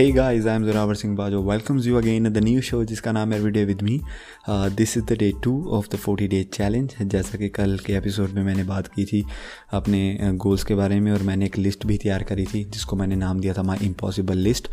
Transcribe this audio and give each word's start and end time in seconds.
Guys, 0.00 0.46
I 0.46 0.54
am 0.54 0.64
Zoravar 0.64 0.96
Singh 0.96 1.14
Bajo. 1.14 1.42
Welcomes 1.42 1.84
you 1.84 1.98
again 1.98 2.26
at 2.26 2.34
the 2.34 2.40
new 2.40 2.60
show 2.62 2.84
जिसका 2.84 3.12
नाम 3.12 3.32
है 3.32 3.40
Everyday 3.40 3.64
with 3.66 3.82
me 3.82 4.00
this 4.48 4.96
is 4.96 5.04
the 5.04 5.12
day 5.12 5.32
two 5.44 5.68
of 5.70 5.88
the 5.92 5.96
forty 5.96 6.28
day 6.28 6.42
challenge 6.44 6.94
जैसा 7.02 7.38
कि 7.38 7.48
कल 7.48 7.78
के 7.86 7.92
episode 7.92 8.30
में 8.30 8.42
मैंने 8.42 8.64
बात 8.64 8.88
की 8.88 9.04
थी 9.04 9.24
अपने 9.72 10.18
गोल्स 10.22 10.62
uh, 10.62 10.68
के 10.68 10.74
बारे 10.74 11.00
में 11.00 11.12
और 11.12 11.22
मैंने 11.22 11.44
एक 11.44 11.58
लिस्ट 11.58 11.86
भी 11.86 11.98
तैयार 11.98 12.22
करी 12.22 12.44
थी 12.44 12.64
जिसको 12.64 12.96
मैंने 12.96 13.16
नाम 13.16 13.40
दिया 13.40 13.54
था 13.54 13.62
माई 13.62 13.78
इम्पॉसिबल 13.82 14.36
लिस्ट 14.36 14.68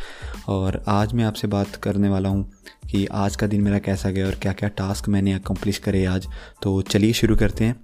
और 0.47 0.83
आज 0.87 1.13
मैं 1.13 1.23
आपसे 1.23 1.47
बात 1.47 1.75
करने 1.75 2.09
वाला 2.09 2.29
हूँ 2.29 2.51
कि 2.91 3.05
आज 3.05 3.35
का 3.35 3.47
दिन 3.47 3.61
मेरा 3.61 3.79
कैसा 3.79 4.09
गया 4.09 4.27
और 4.27 4.35
क्या 4.35 4.53
क्या 4.53 4.69
टास्क 4.69 5.09
मैंने 5.09 5.33
अकम्प्लिश 5.33 5.77
करे 5.77 6.05
आज. 6.05 6.27
तो 6.63 6.81
चलिए 6.81 7.13
शुरू 7.13 7.35
करते 7.35 7.65
हैं. 7.65 7.75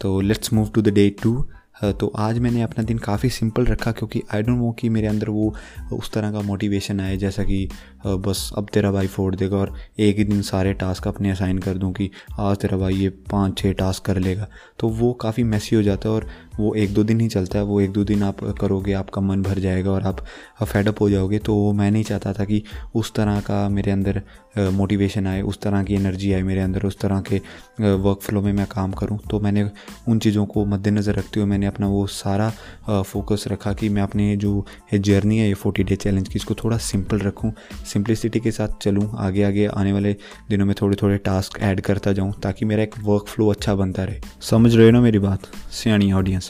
तो 0.00 0.20
let's 0.20 0.52
move 0.52 0.70
to 0.74 0.82
the 0.82 0.88
day 0.88 1.10
two 1.22 1.48
तो 1.82 2.06
आज 2.16 2.38
मैंने 2.38 2.62
अपना 2.62 2.84
दिन 2.84 2.98
काफ़ी 2.98 3.28
सिंपल 3.30 3.66
रखा 3.66 3.90
क्योंकि 3.92 4.22
आई 4.34 4.42
डोंट 4.42 4.58
नो 4.58 4.70
कि 4.72 4.88
मेरे 4.88 5.06
अंदर 5.06 5.28
वो, 5.28 5.54
उस 5.92 6.10
तरह 6.12 6.32
का 6.32 6.40
मोटिवेशन 6.40 7.00
आए, 7.00 7.16
जैसा 7.16 7.44
कि 7.44 7.68
बस 8.06 8.50
अब 8.58 8.66
तेरा 8.74 8.90
भाई 8.92 9.06
फोड़ 9.06 9.34
देगा 9.34 9.56
और 9.56 9.74
एक 9.98 10.16
ही 10.18 10.24
दिन 10.24 10.42
सारे 10.42 10.72
टास्क 10.74 11.08
अपने 11.08 11.30
असाइन 11.30 11.58
कर 11.58 11.74
दूँ 11.74 11.92
कि 11.92 12.10
आज 12.40 12.56
तेरा 12.56 12.78
भाई 12.78 12.94
ये 12.94 13.08
पाँच 13.30 13.58
छः 13.58 13.72
टास्क 13.72 14.04
कर 14.04 14.18
लेगा। 14.18 14.48
तो 14.78 14.88
वो 14.88 15.12
काफ़ी 15.12 15.42
मैसी 15.44 15.76
हो 15.76 15.82
जाता 15.82 16.08
है 16.08 16.14
और 16.14 16.26
वो 16.58 16.74
एक 16.74 16.92
दो 16.94 17.04
दिन 17.04 17.20
ही 17.20 17.28
चलता 17.28 17.58
है, 17.58 17.64
वो 17.64 17.80
एक 17.80 17.92
दो 17.92 18.04
दिन 18.04 18.22
आप 18.22 18.40
करोगे, 18.60 18.92
आपका 18.94 19.20
मन 19.20 19.42
भर 19.42 19.58
जाएगा 19.58 19.90
और 19.90 20.02
आप 20.02 20.24
फेडअप 20.62 21.00
हो 21.00 21.10
जाओगे। 21.10 21.38
तो 21.40 21.72
मैं 21.72 21.90
नहीं 21.90 22.04
चाहता 22.04 22.32
था 22.32 22.44
कि 22.44 22.62
उस 22.94 23.12
तरह 23.14 23.40
का 23.40 23.68
मेरे 23.68 23.90
अंदर 23.90 24.22
मोटिवेशन 24.58 25.26
आए, 25.26 25.40
उस 25.42 25.60
तरह 25.60 25.82
की 25.84 25.94
एनर्जी 25.94 26.32
आए 26.32 26.42
मेरे 26.42 26.60
अंदर, 26.60 26.86
उस 26.86 26.98
तरह 26.98 27.20
के 27.22 27.36
वर्क 27.80 28.20
फ्लो 28.22 28.40
में 28.42 28.52
मैं 28.52 28.66
काम 28.66 28.92
करूँ। 28.92 29.18
तो 29.30 29.40
मैंने 29.40 29.68
उन 30.08 30.18
चीज़ों 30.18 30.46
को 30.46 30.64
मद्देनज़र 30.66 31.14
रखते 31.14 31.40
हुए 31.40 31.48
मैंने 31.48 31.66
अपना 31.66 31.88
वो 31.88 32.06
सारा 32.08 32.50
फोकस 32.88 33.44
रखा 33.48 33.72
कि 33.72 33.88
मैं 33.88 34.02
अपने 34.02 34.36
जो 34.36 34.64
जर्नी 34.94 35.38
है, 35.38 35.46
ये 35.48 35.54
फोर्टी 35.54 35.82
डे 35.82 35.96
चैलेंज 35.96 36.28
की, 36.28 36.36
इसको 36.36 36.54
थोड़ा 36.54 36.78
सिंपल 36.78 37.18
रखूँ 37.18 37.52
सिंप्लिसिटी 37.86 38.40
के 38.40 38.50
साथ 38.50 38.78
चलूँ, 38.82 39.10
आगे 39.18 39.42
आगे 39.42 39.66
आने 39.68 39.92
वाले 39.92 40.16
दिनों 40.50 40.66
में 40.66 40.74
थोड़े 40.80 40.96
थोड़े 41.02 41.16
टास्क 41.20 41.58
ऐड 41.60 41.80
करता 41.80 42.12
जाऊँ, 42.12 42.32
ताकि 42.42 42.64
मेरा 42.64 42.82
एक 42.82 42.94
वर्क 43.02 43.26
फ्लो 43.28 43.48
अच्छा 43.48 43.74
बनता 43.74 44.04
रहे। 44.04 44.20
समझ 44.42 44.74
रहे 44.74 44.86
हो 44.86 44.92
ना 44.92 45.00
मेरी 45.00 45.18
बात? 45.20 45.46
सियाणी 45.72 46.12
ऑडियंस 46.12 46.47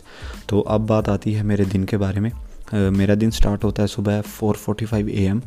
तो 0.49 0.61
अब 0.61 0.87
बात 0.87 1.09
आती 1.09 1.33
है 1.33 1.43
मेरे 1.43 1.65
दिन 1.67 1.85
के 1.85 1.97
बारे 1.97 2.21
में। 2.21 2.31
मेरा 2.73 3.15
दिन 3.15 3.31
स्टार्ट 3.31 3.65
होता 3.65 3.83
है 3.83 3.89
सुबह 3.89 4.21
four 4.21 4.57
forty 4.57 4.87
five 4.87 5.09
A 5.09 5.25
M 5.25 5.41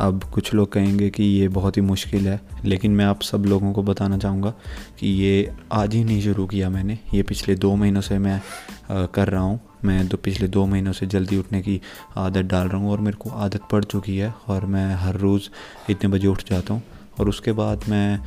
अब 0.00 0.24
कुछ 0.34 0.52
लोग 0.54 0.72
कहेंगे 0.72 1.08
कि 1.10 1.24
ये 1.24 1.46
बहुत 1.48 1.76
ही 1.76 1.82
मुश्किल 1.82 2.26
है, 2.28 2.40
लेकिन 2.64 2.92
मैं 2.92 3.04
आप 3.04 3.22
सब 3.22 3.44
लोगों 3.44 3.72
को 3.72 3.82
बताना 3.82 4.18
चाहूँगा 4.18 4.50
कि 5.00 5.08
ये 5.14 5.50
आज 5.72 5.94
ही 5.94 6.02
नहीं 6.04 6.20
शुरू 6.22 6.46
किया 6.46 6.68
मैंने। 6.70 6.98
ये 7.14 7.22
पिछले 7.22 7.54
दो 7.56 7.74
महीनों 7.76 8.00
से 8.00 8.18
मैं 8.18 8.40
कर 8.90 9.28
रहा 9.28 9.42
हूँ। 9.42 9.58
मैं 9.84 10.06
तो 10.08 10.16
पिछले 10.16 10.48
दो 10.48 10.66
महीनों 10.66 10.92
से 10.92 11.06
जल्दी 11.06 11.36
उठने 11.36 11.60
की 11.62 11.80
आदत 12.16 12.44
डाल 12.44 12.68
रहा 12.68 12.78
हूँ 12.78 12.90
और 12.92 13.00
मेरे 13.00 13.16
को 13.16 13.30
आदत 13.30 13.68
पड़ 13.72 13.82
चुकी 13.84 14.16
है 14.18 14.32
और 14.48 14.66
मैं 14.66 14.94
हर 14.96 15.16
रोज़ 15.16 15.48
इतने 15.90 16.10
बजे 16.10 16.28
उठ 16.28 16.42
जाता 16.50 16.74
हूँ। 16.74 16.82
और 17.20 17.28
उसके 17.28 17.52
बाद 17.52 17.84
मैं 17.88 18.18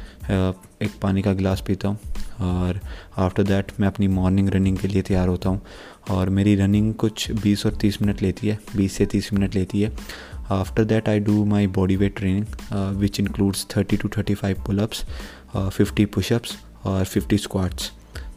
एक 0.83 0.91
पानी 1.01 1.21
का 1.21 1.33
गिलास 1.33 1.63
पीता 1.67 1.87
हूँ 1.87 1.97
और 2.41 2.79
आफ्टर 3.17 3.43
दैट 3.43 3.71
मैं 3.79 3.87
अपनी 3.87 4.07
मॉर्निंग 4.07 4.49
रनिंग 4.49 4.77
के 4.77 4.87
लिए 4.87 5.01
तैयार 5.01 5.27
होता 5.27 5.49
हूँ 5.49 5.61
और 6.09 6.29
मेरी 6.29 6.55
रनिंग 6.55 6.93
कुछ 6.93 7.31
20 7.45 7.65
और 7.65 7.77
30 7.83 8.01
मिनट 8.01 8.21
लेती 8.21 8.47
है 8.47 8.57
20 8.77 8.89
से 8.89 9.05
30 9.05 9.31
मिनट 9.33 9.55
लेती 9.55 9.81
है। 9.81 9.91
After 10.51 10.83
that 10.83 11.09
I 11.09 11.19
do 11.19 11.43
my 11.45 11.67
body 11.67 11.95
weight 11.95 12.15
training 12.17 12.45
which 12.99 13.19
includes 13.19 13.65
30 13.77 14.01
to 14.01 14.09
35 14.17 14.53
pullups 14.65 15.03
fifty 15.55 16.05
pushups 16.05 16.57
और 16.85 17.05
50 17.05 17.37
स्क्वाट्स 17.37 17.91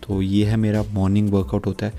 तो 0.07 0.23
ये 0.23 0.45
है 0.47 0.57
मेरा 0.57 0.83
मॉर्निंग 0.93 1.33
वर्कआउट 1.33 1.67
होता 1.67 1.87
है 1.87 1.93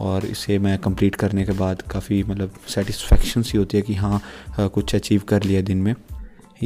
और 0.00 0.24
इसे 0.26 0.58
मैं 0.58 0.78
कंप्लीट 0.78 1.14
करने 1.14 1.44
के 1.44 1.52
बाद 1.52 1.82
काफ़ी 1.82 2.22
मतलब 2.22 2.54
सेटिस्फेक्शन 2.68 3.42
सी 3.42 3.58
होती 3.58 3.76
है 3.76 3.82
कि 3.82 3.94
हाँ 3.94 4.20
कुछ 4.58 4.94
अचीव 4.94 5.22
कर 5.28 5.42
लिया 5.42 5.60
दिन 5.62 5.78
में। 5.78 5.94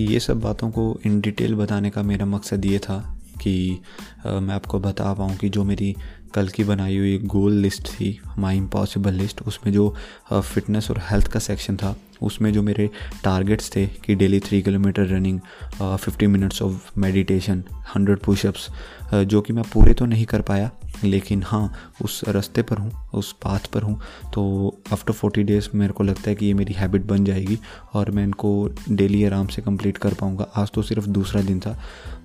ये 0.00 0.21
सब 0.21 0.41
बातों 0.41 0.71
को 0.71 1.00
इन 1.06 1.21
डिटेल 1.21 1.55
बताने 1.55 1.91
का 1.91 2.03
मेरा 2.03 2.27
मकसद 2.27 2.65
ये 2.65 2.78
था 2.78 2.99
कि 3.43 3.81
मैं 4.27 4.55
आपको 4.55 4.78
बता 4.78 5.15
पाऊँ 5.15 5.37
कि 5.37 5.49
जो 5.49 5.65
मेरी 5.65 5.94
कल 6.34 6.49
की 6.49 6.65
बनाई 6.65 6.97
हुई 6.97 7.19
गोल 7.27 7.53
लिस्ट 7.53 7.89
थी 7.91 8.19
माई 8.39 8.56
इम्पॉसिबल 8.56 9.12
लिस्ट 9.15 9.43
उसमें 9.43 9.72
जो 9.72 9.95
फिटनेस 10.33 10.91
और 10.91 11.00
हेल्थ 11.11 11.27
का 11.27 11.41
सेक्शन 11.41 11.77
था, 11.77 11.95
उसमें 12.22 12.53
जो 12.53 12.62
मेरे 12.62 12.89
टारगेट्स 13.25 13.71
थे 13.77 13.87
कि 14.05 14.15
daily 14.15 14.41
three 14.41 14.61
kilometre 14.62 15.06
running 15.06 15.41
fifty 15.81 16.27
minutes 16.27 16.62
of 16.62 16.99
meditation 16.99 17.62
hundred 17.95 18.19
pushups 18.19 18.69
जो 19.15 19.41
कि 19.41 19.53
मैं 19.53 19.65
पूरे 19.72 19.95
तो 19.95 20.06
नहीं 20.06 20.25
कर 20.27 20.41
पाया, 20.43 20.71
लेकिन 21.05 21.43
हाँ 21.43 21.72
उस 22.05 22.21
रास्ते 22.28 22.62
पर 22.62 22.78
हूँ, 22.78 22.93
उस 23.15 23.33
पाथ 23.43 23.66
पर 23.72 23.83
हूँ 23.83 24.01
तो 24.34 24.83
आफ्टर 24.93 25.12
फोर्टी 25.12 25.43
डेज़ 25.43 25.69
मेरे 25.75 25.93
को 25.93 26.05
लगता 26.05 26.31
है 26.31 26.34
कि 26.34 26.47
ये 26.47 26.55
मेरी 26.55 26.72
हैबिट 26.72 27.03
बन 27.03 27.25
जाएगी 27.25 27.59
और 27.95 28.11
मैं 28.11 28.25
इनको 28.25 28.69
डेली 28.91 29.25
आराम 29.25 29.47
से 29.47 29.62
कंप्लीट 29.62 29.99
कर 29.99 30.15
पाऊँगा। 30.15 30.47
आज 30.56 30.71
तो 30.75 30.83
सिर्फ़ 30.83 31.06
दूसरा 31.09 31.43
दिन 31.43 31.61
था 31.61 31.78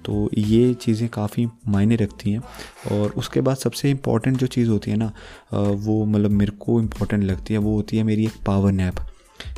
तो 0.06 0.30
ये 0.38 0.74
चीज़ें 0.74 1.08
काफ़ी 1.10 1.48
मायने 1.68 1.96
रखती 1.96 2.32
हैं 2.32 2.42
और 2.92 3.10
उसके 3.18 3.42
बाद 3.42 3.58
सबसे 3.58 3.94
इंपॉर्टेंट 4.00 4.38
जो 4.38 4.48
चीज़ 4.48 4.70
होती 4.70 4.92
है 4.92 4.98
ना 4.98 5.12
वो 5.54 6.04
मतलब 6.06 6.32
मेरे 6.32 6.52
को 6.60 6.80
इंपॉर्टेंट 6.82 7.24
लगती 7.24 7.54
है, 7.54 7.60
वो 7.60 7.76
होती 7.76 7.98
है 7.98 8.04
मेरी 8.04 8.26
एक 8.26 8.44
पावर 8.46 8.72
नैप 8.72 8.96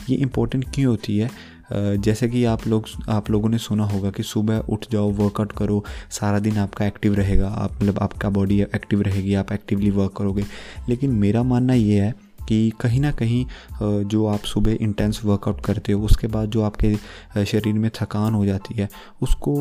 ये 0.09 0.15
इम्पोर्टेंट 0.17 0.65
क्यों 0.75 0.89
होती 0.91 1.17
है? 1.17 1.29
जैसे 1.73 2.27
कि 2.29 2.43
आप 2.45 2.65
लोग, 2.67 2.85
आप 3.09 3.29
लोगों 3.31 3.49
ने 3.49 3.57
सुना 3.57 3.85
होगा 3.85 4.09
कि 4.11 4.23
सुबह 4.23 4.57
उठ 4.69 4.85
जाओ 4.91 5.11
वर्कआउट 5.11 5.51
करो, 5.51 5.83
सारा 6.11 6.39
दिन 6.39 6.57
आपका 6.57 6.85
एक्टिव 6.85 7.13
रहेगा, 7.15 7.49
आप 7.49 7.75
मतलब 7.75 7.99
आपका 7.99 8.29
बॉडी 8.29 8.61
एक्टिव 8.61 9.01
रहेगी, 9.01 9.33
आप 9.33 9.51
एक्टिवली 9.51 9.89
वर्क 9.91 10.13
करोगे. 10.17 10.43
लेकिन 10.89 11.11
मेरा 11.15 11.43
मानना 11.43 11.73
ये 11.73 11.99
है 11.99 12.13
कि 12.51 12.71
कहीं 12.81 12.99
ना 12.99 13.11
कहीं 13.13 13.45
जो 14.05 14.25
आप 14.27 14.43
सुबह 14.45 14.77
इंटेंस 14.81 15.19
वर्कआउट 15.25 15.61
करते 15.65 15.91
हो, 15.91 16.03
उसके 16.05 16.27
बाद 16.27 16.49
जो 16.51 16.61
आपके 16.61 17.45
शरीर 17.45 17.73
में 17.73 17.89
थकान 17.95 18.33
हो 18.33 18.45
जाती 18.45 18.75
है, 18.75 18.87
उसको 19.21 19.53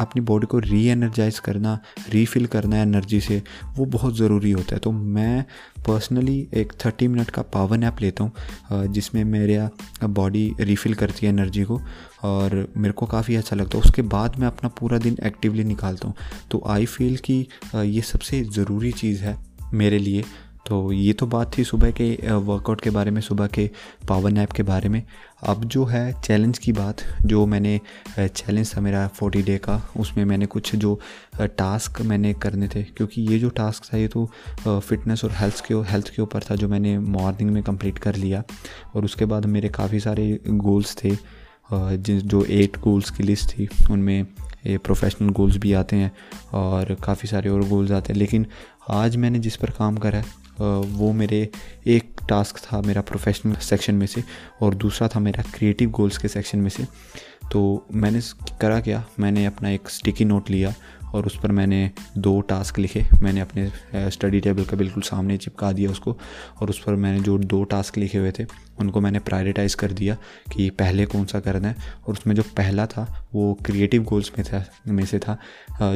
अपनी 0.00 0.20
बॉडी 0.22 0.46
को 0.46 0.58
री 0.60 0.84
एनर्जाइज 0.88 1.38
करना 1.40 1.78
रीफिल 2.10 2.46
करना 2.46 2.78
एनर्जी 2.78 3.20
से, 3.20 3.42
वो 3.76 3.84
बहुत 3.86 4.16
ज़रूरी 4.16 4.50
होता 4.50 4.74
है। 4.74 4.80
तो 4.80 4.90
मैं 4.92 5.44
पर्सनली 5.86 6.36
एक 6.54 6.72
थर्टी 6.84 7.08
मिनट 7.08 7.30
का 7.30 7.42
पावर 7.54 7.84
ऐप 7.84 8.00
लेता 8.00 8.24
हूँ 8.24 8.86
जिसमें 8.88 9.22
मेरा 9.26 9.68
बॉडी 10.10 10.44
रीफिल 10.60 10.94
करती 10.94 11.26
है 11.26 11.32
एनर्जी 11.32 11.64
को, 11.64 11.80
और 12.24 12.72
मेरे 12.76 12.92
को 12.92 13.06
काफ़ी 13.06 13.36
अच्छा 13.36 13.56
लगता 13.56 13.78
है। 13.78 13.84
उसके 13.84 14.02
बाद 14.08 14.38
मैं 14.38 14.46
अपना 14.46 14.68
पूरा 14.80 14.98
दिन 14.98 15.18
एक्टिवली 15.26 15.64
निकालता 15.64 16.08
हूँ। 16.08 16.14
तो 16.50 16.62
आई 16.66 16.86
फील 16.86 17.16
कि 17.24 17.38
ये 17.76 18.00
सबसे 18.02 18.42
ज़रूरी 18.46 18.92
चीज़ 18.92 19.22
है 19.24 19.36
मेरे 19.74 19.98
लिए 19.98 20.24
तो 20.66 20.92
ये 20.92 21.12
तो 21.12 21.26
बात 21.26 21.56
थी 21.58 21.64
सुबह 21.64 21.90
के 21.90 22.10
वर्कआउट 22.28 22.80
के 22.80 22.90
बारे 22.90 23.10
में, 23.10 23.20
सुबह 23.20 23.46
के 23.46 23.68
पावर 24.08 24.30
नैप 24.30 24.52
के 24.52 24.62
बारे 24.62 24.88
में। 24.88 25.02
अब 25.42 25.64
जो 25.64 25.84
है 25.84 26.12
चैलेंज 26.20 26.58
की 26.58 26.72
बात, 26.72 27.02
जो 27.22 27.44
मैंने 27.46 27.80
चैलेंज 28.18 28.74
था 28.76 28.80
मेरा 28.80 29.06
फोर्टी 29.08 29.42
डे 29.42 29.56
का, 29.58 29.80
उसमें 29.96 30.24
मैंने 30.24 30.46
कुछ 30.46 30.74
जो 30.76 30.98
टास्क 31.40 32.00
मैंने 32.02 32.32
करने 32.34 32.68
थे, 32.68 32.82
क्योंकि 32.82 33.22
ये 33.22 33.38
जो 33.38 33.48
टास्क 33.50 33.84
था, 33.84 33.98
ये 33.98 34.08
तो 34.08 34.28
फिटनेस 34.66 35.24
और 35.24 35.32
हेल्थ 35.32 35.64
के 35.66 35.74
हेल्थ 35.90 36.14
के 36.16 36.22
ऊपर 36.22 36.42
था, 36.42 36.56
जो 36.56 36.68
मैंने 36.68 36.98
मॉर्निंग 36.98 37.50
में 37.50 37.62
कंप्लीट 37.62 37.98
कर 37.98 38.16
लिया। 38.16 38.42
और 38.94 39.04
उसके 39.04 39.24
बाद 39.24 39.46
मेरे 39.46 39.68
काफ़ी 39.70 40.00
सारे 40.00 40.38
गोल्स 40.46 40.96
थे 40.96 41.16
जिस 41.70 42.22
जो 42.22 42.44
एट 42.44 42.76
गोल्स 42.78 43.10
की 43.10 43.22
लिस्ट 43.22 43.50
थी, 43.50 43.68
उनमें 43.90 44.26
ये 44.66 44.76
प्रोफेशनल 44.78 45.28
गोल्स 45.30 45.56
भी 45.56 45.72
आते 45.72 45.96
हैं, 45.96 46.12
और 46.54 46.94
काफ़ी 47.04 47.28
सारे 47.28 47.50
और 47.50 47.68
गोल्स 47.68 47.90
आते 47.90 48.12
हैं। 48.12 48.18
लेकिन 48.18 48.46
आज 48.90 49.16
मैंने 49.16 49.38
जिस 49.38 49.56
पर 49.56 49.70
काम 49.70 49.96
करा 49.96 50.18
है 50.18 50.40
वो 50.86 51.12
मेरे 51.12 51.48
एक 51.86 52.20
टास्क 52.28 52.58
था 52.58 52.80
मेरा 52.80 53.00
प्रोफेशनल 53.00 53.54
सेक्शन 53.54 53.94
में 53.94 54.06
से 54.06 54.24
और 54.60 54.74
दूसरा 54.74 55.08
था 55.08 55.20
मेरा 55.20 55.44
क्रिएटिव 55.54 55.90
गोल्स 55.90 56.18
के 56.18 56.28
सेक्शन 56.28 56.58
में 56.58 56.70
से। 56.70 56.86
तो 57.52 57.86
मैंने 57.92 58.20
करा 58.60 58.80
क्या? 58.80 59.04
मैंने 59.20 59.46
अपना 59.46 59.70
एक 59.70 59.88
स्टिकी 59.88 60.24
नोट 60.24 60.50
लिया 60.50 60.74
और 61.14 61.26
उस 61.26 61.38
पर 61.42 61.52
मैंने 61.52 61.90
दो 62.18 62.40
टास्क 62.40 62.78
लिखे। 62.78 63.04
मैंने 63.22 63.40
अपने 63.40 64.10
स्टडी 64.10 64.40
टेबल 64.40 64.64
का 64.64 64.76
बिल्कुल 64.76 65.02
सामने 65.02 65.36
चिपका 65.36 65.72
दिया 65.72 65.90
उसको 65.90 66.16
और 66.60 66.70
उस 66.70 66.82
पर 66.82 66.94
मैंने 66.96 67.20
जो 67.20 67.38
दो 67.38 67.62
टास्क 67.64 67.98
लिखे 67.98 68.18
हुए 68.18 68.32
थे, 68.32 68.44
उनको 68.80 69.00
मैंने 69.00 69.18
प्रायोरिटाइज़ 69.18 69.76
कर 69.76 69.92
दिया 69.92 70.16
कि 70.52 70.68
पहले 70.70 71.04
कौन 71.06 71.24
सा 71.26 71.40
करना 71.40 71.68
है। 71.68 71.76
और 72.06 72.12
उसमें 72.12 72.34
जो 72.34 72.42
पहला 72.56 72.86
था, 72.86 73.06
वो 73.34 73.52
क्रिएटिव 73.66 74.02
गोल्स 74.02 74.30
में 74.38 74.46
था, 74.46 74.64
में 74.88 75.04
से 75.06 75.18
था 75.18 75.38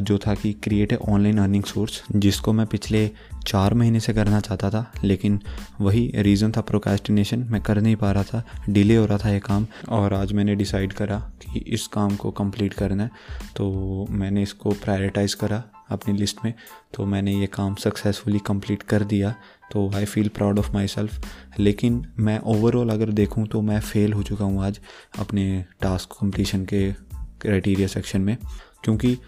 जो 0.00 0.18
था 0.18 0.34
कि 0.34 0.52
create 0.62 0.92
a 0.92 0.96
online 1.08 1.38
earning 1.38 1.64
source 1.64 2.02
जिसको 2.16 2.52
मैं 2.52 2.66
पिछले 2.66 3.10
चार 3.46 3.74
महीने 3.74 4.00
से 4.00 4.12
करना 4.14 4.40
चाहता 4.40 4.70
था, 4.70 4.92
लेकिन 5.04 5.40
वही 5.80 6.10
रीज़न 6.16 6.52
था 6.52 6.60
प्रोकास्टिनेशन 6.60 7.46
मैं 7.50 7.60
कर 7.62 7.80
नहीं 7.80 7.96
पा 7.96 8.12
रहा 8.12 8.22
था 8.24 8.42
डिले 8.68 8.96
हो 8.96 9.04
रहा 9.06 9.18
था 9.18 9.30
ये 9.30 9.40
काम 9.40 9.66
और 9.88 10.14
आज 10.14 10.32
मैंने 10.32 10.54
डिसाइड 10.54 10.92
करा 10.92 11.18
कि 11.42 11.60
इस 11.60 11.86
काम 11.86 12.16
को 12.16 12.30
कंप्लीट 12.32 12.74
करना 12.74 13.02
है। 13.02 13.10
तो 13.56 14.06
मैंने 14.10 14.42
इसको 14.42 14.70
प्रायोरिटाइज़ 15.06 15.36
करा 15.36 15.62
अपनी 15.90 16.14
लिस्ट 16.18 16.38
में 16.44 16.54
तो 16.94 17.06
मैंने 17.06 17.34
ये 17.34 17.46
काम 17.46 17.74
सक्सेसफुली 17.74 18.38
कंप्लीट 18.38 18.82
कर 18.82 19.04
दिया 19.04 19.34
तो 19.72 19.90
I 19.94 20.04
feel 20.04 20.28
proud 20.28 20.58
of 20.58 20.70
myself 20.86 21.26
लेकिन 21.58 22.06
मैं 22.18 22.38
ओवरऑल 22.38 22.90
अगर 22.90 23.10
देखूँ 23.10 23.46
तो 23.46 23.60
मैं 23.62 23.80
फ़ेल 23.80 24.12
हो 24.12 24.22
चुका 24.22 24.44
हूँ 24.44 24.64
आज 24.64 24.80
अपने 25.18 25.64
टास्क 25.82 26.12
कंप्लीशन 26.20 26.64
के 26.64 26.92
क्राइटेरिया 27.40 27.88
सेक्शन 27.88 28.20
में, 28.20 28.36
क्योंकि 28.84 29.18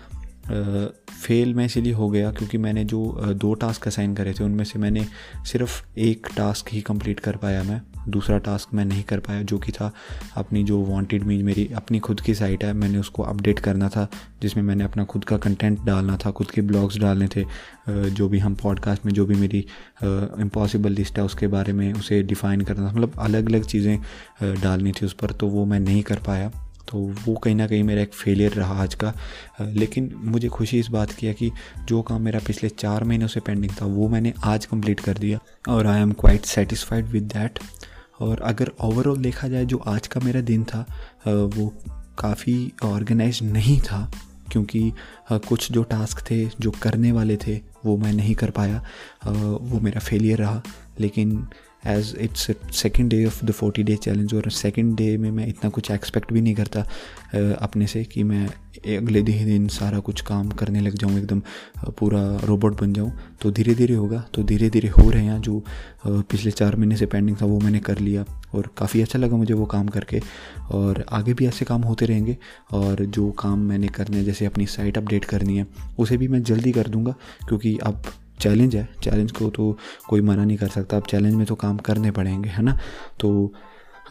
फेल 0.48 1.54
मैं 1.54 1.64
इसीलिए 1.66 1.92
हो 1.92 2.08
गया 2.10 2.30
क्योंकि 2.32 2.58
मैंने 2.58 2.84
जो 2.84 3.00
दो 3.34 3.52
टास्क 3.54 3.86
असाइन 3.86 4.14
करे 4.14 4.32
थे, 4.32 4.44
उनमें 4.44 4.64
से 4.64 4.78
मैंने 4.78 5.06
सिर्फ़ 5.46 5.82
एक 5.98 6.26
टास्क 6.36 6.68
ही 6.72 6.80
कंप्लीट 6.80 7.20
कर 7.20 7.36
पाया 7.36 7.62
मैं, 7.62 7.80
दूसरा 8.08 8.38
टास्क 8.38 8.74
मैं 8.74 8.84
नहीं 8.84 9.02
कर 9.02 9.20
पाया, 9.20 9.42
जो 9.42 9.58
कि 9.58 9.72
था 9.72 9.92
अपनी 10.36 10.62
जो 10.64 10.82
वांटेड 10.84 11.24
मी 11.24 11.42
मेरी, 11.42 11.68
अपनी 11.76 11.98
खुद 11.98 12.20
की 12.20 12.34
साइट 12.34 12.64
है, 12.64 12.72
मैंने 12.72 12.98
उसको 12.98 13.22
अपडेट 13.22 13.58
करना 13.58 13.88
था, 13.88 14.06
जिसमें 14.42 14.62
मैंने 14.64 14.84
अपना 14.84 15.04
खुद 15.04 15.24
का 15.24 15.36
कंटेंट 15.38 15.80
डालना 15.84 16.16
था, 16.16 16.30
खुद 16.30 16.50
के 16.50 16.62
ब्लॉग्स 16.62 16.98
डालने 16.98 17.28
थे 17.36 17.44
जो 17.88 18.28
भी 18.28 18.38
हम 18.38 18.54
पॉडकास्ट 18.54 19.06
में 19.06 19.12
जो 19.12 19.26
भी 19.26 19.34
मेरी 19.34 19.64
इम्पॉसिबल 20.02 20.92
लिस्ट 20.92 21.18
है, 21.18 21.24
उसके 21.24 21.46
बारे 21.46 21.72
में 21.72 21.92
उसे 21.92 22.22
डिफ़ाइन 22.22 22.60
करना 22.60 22.88
था 22.88 22.92
मतलब 22.92 23.18
अलग 23.18 23.48
अलग 23.48 23.64
चीज़ें 23.64 23.98
डालनी 24.62 24.92
थी 24.92 25.06
उस 25.06 25.12
पर 25.12 25.30
तो 25.30 25.48
वो 25.48 25.64
मैं 25.64 25.80
नहीं 25.80 26.02
कर 26.02 26.18
पाया। 26.18 26.50
तो 26.88 26.98
वो 27.24 27.34
कहीं 27.34 27.54
ना 27.54 27.66
कहीं 27.66 27.82
मेरा 27.82 28.02
एक 28.02 28.12
फेलियर 28.14 28.52
रहा 28.52 28.82
आज 28.82 28.94
का। 28.94 29.12
लेकिन 29.60 30.10
मुझे 30.24 30.48
खुशी 30.48 30.78
इस 30.78 30.88
बात 30.88 31.10
की 31.10 31.26
है 31.26 31.34
कि 31.34 31.50
जो 31.84 32.00
काम 32.02 32.22
मेरा 32.22 32.40
पिछले 32.46 32.68
चार 32.68 33.04
महीनों 33.04 33.26
से 33.26 33.40
पेंडिंग 33.40 33.72
था, 33.72 33.86
वो 33.86 34.08
मैंने 34.08 34.32
आज 34.44 34.64
कंप्लीट 34.66 35.00
कर 35.00 35.18
दिया 35.18 35.38
और 35.68 35.86
I 35.86 36.00
am 36.00 36.12
quite 36.12 36.44
satisfied 36.46 37.06
with 37.06 37.32
that 37.34 37.58
और 38.20 38.40
अगर 38.40 38.70
ओवरऑल 38.80 39.18
देखा 39.18 39.48
जाए 39.48 39.64
जो 39.64 39.76
आज 39.86 40.06
का 40.06 40.20
मेरा 40.20 40.40
दिन 40.42 40.64
था 40.64 40.86
वो 41.26 41.72
काफ़ी 42.18 42.72
ऑर्गेनाइज 42.84 43.38
नहीं 43.42 43.80
था, 43.80 44.10
क्योंकि 44.52 44.92
कुछ 45.32 45.70
जो 45.72 45.82
टास्क 45.82 46.20
थे, 46.30 46.44
जो 46.60 46.70
करने 46.82 47.12
वाले 47.12 47.36
थे, 47.36 47.60
वो 47.86 47.96
मैं 47.96 48.12
नहीं 48.12 48.34
कर 48.34 48.50
पाया। 48.50 48.82
वो 49.26 49.80
मेरा 49.80 50.00
फेलियर 50.00 50.38
रहा। 50.38 50.62
लेकिन 51.00 51.46
as 51.82 52.14
it's 52.20 52.50
second 52.72 53.10
day 53.10 53.24
of 53.24 53.44
the 53.46 53.50
forty 53.50 53.82
day 53.82 53.96
challenge 53.96 54.34
और 54.34 54.50
सेकेंड 54.50 54.96
डे 54.96 55.16
में 55.16 55.30
मैं 55.30 55.46
इतना 55.46 55.70
कुछ 55.70 55.90
एक्सपेक्ट 55.90 56.32
भी 56.32 56.40
नहीं 56.40 56.54
करता 56.54 56.80
अपने 57.56 57.86
से 57.86 58.04
कि 58.04 58.22
मैं 58.22 58.46
अगले 58.96 59.20
दिन 59.22 59.44
दिन 59.46 59.66
सारा 59.68 59.98
कुछ 59.98 60.20
काम 60.20 60.48
करने 60.50 60.80
लग 60.80 60.94
जाऊँ, 60.94 61.18
एकदम 61.18 61.40
पूरा 61.98 62.20
रोबोट 62.44 62.80
बन 62.80 62.92
जाऊँ। 62.92 63.12
तो 63.42 63.50
धीरे 63.50 63.74
धीरे 63.74 63.94
होगा 63.94 64.24
तो 64.34 64.42
धीरे 64.42 64.68
धीरे 64.70 64.88
हो 64.88 65.08
रहे 65.10 65.24
हैं 65.24 65.40
जो 65.40 65.62
पिछले 66.06 66.50
चार 66.50 66.76
महीने 66.76 66.96
से 66.96 67.06
पेंडिंग 67.06 67.36
था, 67.42 67.46
वो 67.46 67.58
मैंने 67.60 67.80
कर 67.80 67.98
लिया। 67.98 68.24
और 68.54 68.68
काफ़ी 68.78 69.02
अच्छा 69.02 69.18
लगा 69.18 69.36
मुझे 69.36 69.54
वो 69.54 69.66
काम 69.66 69.88
करके। 69.88 70.20
और 70.70 71.04
आगे 71.12 71.34
भी 71.34 71.46
ऐसे 71.46 71.64
काम 71.64 71.82
होते 71.82 72.06
रहेंगे। 72.06 72.36
और 72.72 73.04
जो 73.06 73.30
काम 73.40 73.58
मैंने 73.60 73.88
करने 73.88 74.16
हैं, 74.16 74.24
जैसे 74.24 74.46
अपनी 74.46 74.66
साइट 74.66 74.98
अपडेट 74.98 75.24
करनी 75.24 75.56
है, 75.56 75.66
उसे 75.98 76.16
भी 76.16 76.28
मैं 76.28 76.42
जल्दी 76.42 76.72
कर 76.72 76.88
दूँगा, 76.88 77.14
क्योंकि 77.48 77.76
अब 77.82 78.02
चैलेंज 78.40 78.76
है। 78.76 78.88
चैलेंज 79.02 79.32
को 79.32 79.50
तो 79.50 79.78
कोई 80.08 80.20
मना 80.20 80.44
नहीं 80.44 80.56
कर 80.56 80.68
सकता। 80.68 80.96
अब 80.96 81.06
चैलेंज 81.06 81.34
में 81.34 81.46
तो 81.46 81.54
काम 81.54 81.76
करने 81.76 82.10
पड़ेंगे, 82.10 82.50
है 82.50 82.62
ना? 82.62 82.78
तो 83.20 83.54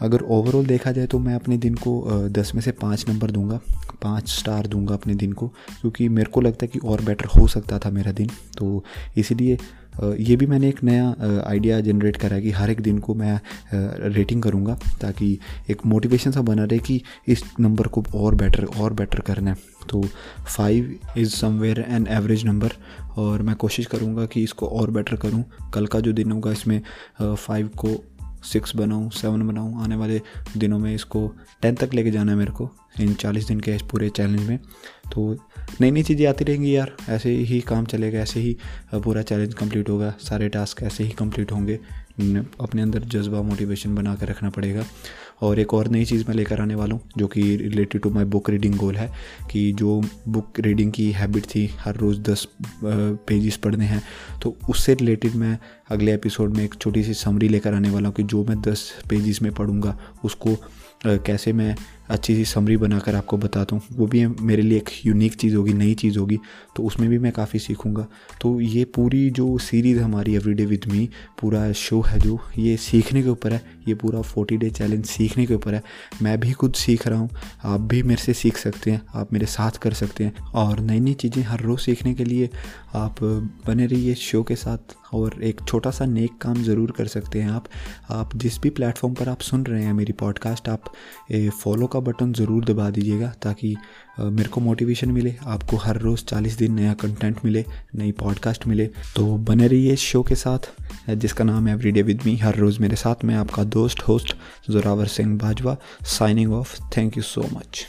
अगर 0.00 0.22
ओवरऑल 0.22 0.66
देखा 0.66 0.92
जाए 0.92 1.06
तो 1.06 1.18
मैं 1.18 1.34
अपने 1.34 1.56
दिन 1.58 1.74
को 1.76 2.28
दस 2.30 2.52
में 2.54 2.62
से 2.62 2.72
पाँच 2.74 3.04
नंबर 3.08 3.30
दूँगा। 3.30 3.60
पाँच 4.02 4.28
स्टार 4.30 4.66
दूँगा 4.66 4.94
अपने 4.94 5.14
दिन 5.14 5.32
को, 5.32 5.48
क्योंकि 5.80 6.08
मेरे 6.10 6.30
को 6.30 6.40
लगता 6.40 6.66
है 6.66 6.68
कि 6.68 6.78
और 6.80 7.02
बेटर 7.04 7.26
हो 7.30 7.46
सकता 7.48 7.78
था 7.78 7.90
मेरा 7.90 8.12
दिन। 8.12 8.30
तो 8.58 8.84
इसीलिए 9.16 9.58
ये 10.02 10.34
भी 10.36 10.46
मैंने 10.46 10.68
एक 10.68 10.82
नया 10.84 11.42
आइडिया 11.46 11.80
जनरेट 11.80 12.16
करा 12.16 12.36
है 12.36 12.42
कि 12.42 12.50
हर 12.50 12.70
एक 12.70 12.80
दिन 12.80 12.98
को 12.98 13.14
मैं 13.14 13.40
रेटिंग 13.72 14.42
करूँगा, 14.42 14.74
ताकि 15.00 15.38
एक 15.70 15.84
मोटिवेशन 15.86 16.30
सा 16.30 16.42
बना 16.42 16.64
रहे 16.64 16.78
कि 16.78 17.00
इस 17.28 17.42
नंबर 17.60 17.86
को 17.86 18.04
और 18.14 18.34
बेटर 18.34 18.64
और 18.64 18.92
बेटर 18.92 19.20
करना 19.20 19.50
है। 19.50 19.56
तो 19.88 20.02
five 20.48 20.94
is 21.16 21.30
somewhere 21.30 21.80
an 21.88 22.06
average 22.10 22.44
number 22.44 22.72
और 23.18 23.42
मैं 23.42 23.56
कोशिश 23.56 23.86
करूँगा 23.86 24.26
कि 24.26 24.42
इसको 24.42 24.66
और 24.68 24.90
बेटर 24.90 25.16
करूँ। 25.16 25.44
कल 25.74 25.86
का 25.86 26.00
जो 26.00 26.12
दिन 26.12 26.32
होगा, 26.32 26.52
इसमें 26.52 26.80
फाइव 27.22 27.68
को 27.76 27.88
सिक्स 28.42 28.76
बनाऊँ, 28.76 29.10
सेवन 29.10 29.46
बनाऊँ, 29.48 29.82
आने 29.84 29.96
वाले 29.96 30.20
दिनों 30.56 30.78
में 30.78 30.94
इसको 30.94 31.26
टेन 31.62 31.74
तक 31.74 31.94
लेके 31.94 32.10
जाना 32.10 32.32
है 32.32 32.38
मेरे 32.38 32.52
को, 32.52 32.70
इन 33.00 33.14
चालीस 33.14 33.46
दिन 33.46 33.60
के 33.60 33.74
इस 33.74 33.82
पूरे 33.82 34.08
चैलेंज 34.08 34.48
में। 34.48 34.58
तो 35.12 35.36
नई 35.80 35.90
नई 35.90 36.02
चीज़ें 36.02 36.26
आती 36.26 36.44
रहेंगी 36.44 36.76
यार, 36.76 36.96
ऐसे 37.08 37.30
ही 37.30 37.60
काम 37.60 37.86
चलेगा, 37.86 38.18
ऐसे 38.18 38.40
ही 38.40 38.56
पूरा 38.94 39.22
चैलेंज 39.22 39.54
कंप्लीट 39.54 39.88
होगा, 39.90 40.14
सारे 40.20 40.48
टास्क 40.48 40.82
ऐसे 40.82 41.04
ही 41.04 41.10
कंप्लीट 41.10 41.52
होंगे। 41.52 41.78
अपने 42.18 42.82
अंदर 42.82 43.04
जज्बा 43.06 43.42
मोटिवेशन 43.42 43.94
बना 43.94 44.14
कर 44.14 44.28
रखना 44.28 44.50
पड़ेगा। 44.50 44.84
और 45.42 45.58
एक 45.58 45.74
और 45.74 45.88
नई 45.88 46.04
चीज़ 46.04 46.24
मैं 46.28 46.34
लेकर 46.34 46.60
आने 46.60 46.74
वाला 46.74 46.94
हूँ, 46.94 47.02
जो 47.18 47.26
कि 47.26 47.42
related 47.56 48.02
to 48.02 48.10
my 48.10 48.24
book 48.26 48.50
reading 48.50 48.74
goal 48.76 48.96
है, 48.96 49.10
कि 49.50 49.72
जो 49.72 50.00
बुक 50.28 50.60
रीडिंग 50.60 50.92
की 50.92 51.10
हैबिट 51.12 51.44
थी, 51.44 51.66
हर 51.78 51.96
रोज़ 51.96 52.20
दस 52.22 52.46
पेजेस 52.84 53.56
पढ़ने 53.56 53.84
हैं 53.84 54.02
तो 54.42 54.56
उससे 54.70 54.94
रिलेटेड 54.94 55.34
मैं 55.34 55.58
अगले 55.90 56.14
एपिसोड 56.14 56.56
में 56.56 56.64
एक 56.64 56.74
छोटी 56.74 57.02
सी 57.02 57.14
समरी 57.16 57.48
लेकर 57.48 57.74
आने 57.74 57.90
वाला 57.90 58.08
हूँ, 58.08 58.14
कि 58.16 58.22
जो 58.24 58.44
मैं 58.44 58.60
दस 58.62 58.92
पेजेस 59.10 59.42
में 59.42 59.52
पढ़ूँगा, 59.52 59.98
उसको 60.24 60.56
कैसे 61.06 61.52
मैं 61.52 61.74
अच्छी 62.10 62.34
सी 62.36 62.44
समरी 62.44 62.76
बनाकर 62.76 63.14
आपको 63.14 63.36
बताता 63.36 63.76
हूँ। 63.76 63.82
वो 63.92 64.06
भी 64.06 64.26
मेरे 64.26 64.62
लिए 64.62 64.78
एक 64.78 64.90
यूनिक 65.06 65.34
चीज़ 65.34 65.56
होगी, 65.56 65.72
नई 65.72 65.94
चीज़ 65.94 66.18
होगी 66.18 66.38
तो 66.76 66.82
उसमें 66.82 67.08
भी 67.10 67.18
मैं 67.18 67.32
काफ़ी 67.32 67.58
सीखूँगा। 67.58 68.06
तो 68.42 68.60
ये 68.60 68.84
पूरी 68.94 69.28
जो 69.30 69.56
सीरीज़ 69.58 70.00
हमारी 70.00 70.34
एवरीडे 70.34 70.66
विद 70.66 70.84
मी 70.92 71.08
पूरा 71.40 71.70
शो 71.72 72.00
है 72.00 72.18
जो, 72.18 72.38
ये 72.58 72.76
सीखने 72.76 73.22
के 73.22 73.28
ऊपर 73.28 73.52
है। 73.52 73.62
ये 73.88 73.94
पूरा 73.94 74.20
फोर्टी 74.22 74.56
डे 74.56 74.70
चैलेंज 74.70 75.04
सीखने 75.06 75.46
के 75.46 75.54
ऊपर 75.54 75.74
है। 75.74 75.82
मैं 76.22 76.38
भी 76.40 76.52
खुद 76.52 76.72
सीख 76.74 77.06
रहा 77.06 77.18
हूँ। 77.18 77.30
आप 77.64 77.80
भी 77.80 78.02
मेरे 78.02 78.22
से 78.22 78.32
सीख 78.32 78.56
सकते 78.56 78.90
हैं। 78.90 79.00
आप 79.14 79.32
मेरे 79.32 79.46
साथ 79.46 79.78
कर 79.82 79.92
सकते 79.92 80.24
हैं। 80.24 80.36
और 80.54 80.80
नई 80.80 81.00
नई 81.00 81.14
चीज़ें 81.14 81.42
हर 81.42 81.60
रोज़ 81.60 81.80
सीखने 81.80 82.14
के 82.14 82.24
लिए 82.24 82.48
आप 82.94 83.22
बने 83.66 83.86
रहिए 83.86 84.14
शो 84.14 84.42
के 84.42 84.56
साथ। 84.56 84.96
और 85.14 85.42
एक 85.42 85.60
छोटा 85.68 85.90
सा 85.90 86.04
नेक 86.06 86.30
काम 86.40 86.62
ज़रूर 86.62 86.90
कर 86.90 87.06
सकते 87.06 87.40
हैं 87.40 87.50
आप। 87.50 87.64
आप 88.10 88.36
जिस 88.36 88.58
भी 88.60 88.70
प्लेटफॉर्म 88.70 89.14
पर 89.14 89.28
आप 89.28 89.40
सुन 89.40 89.64
रहे 89.66 89.82
हैं 89.84 89.92
मेरी 89.92 90.12
पॉडकास्ट 90.12 90.68
आप 90.68 90.92
फॉलो 91.32 91.86
का 91.86 91.97
बटन 92.00 92.32
ज़रूर 92.32 92.64
दबा 92.64 92.88
दीजिएगा 92.90 93.32
ताकि 93.42 93.74
मेरे 94.20 94.48
को 94.48 94.60
मोटिवेशन 94.60 95.10
मिले, 95.12 95.34
आपको 95.46 95.76
हर 95.76 95.98
रोज़ 95.98 96.24
चालीस 96.24 96.56
दिन 96.58 96.72
नया 96.74 96.94
कंटेंट 96.94 97.44
मिले, 97.44 97.64
नई 97.96 98.12
पॉडकास्ट 98.20 98.66
मिले। 98.66 98.86
तो 99.16 99.26
बने 99.38 99.68
रहिए 99.68 99.92
इस 99.92 100.00
शो 100.02 100.22
के 100.22 100.34
साथ, 100.36 100.70
जिसका 101.10 101.44
नाम 101.44 101.68
है 101.68 101.74
एवरीडे 101.74 102.02
विद 102.02 102.22
मी 102.26 102.36
हर 102.36 102.56
रोज़ 102.56 102.80
मेरे 102.80 102.96
साथ 102.96 103.24
मैं 103.24 103.34
आपका 103.36 103.64
दोस्त 103.76 104.08
host 104.08 104.34
Zorawar 104.70 105.06
Singh 105.08 105.38
Bajwa 105.38 105.76
signing 106.08 106.52
off 106.54 106.80
thank 106.96 107.16
you 107.16 107.22
so 107.24 107.48
much 107.52 107.86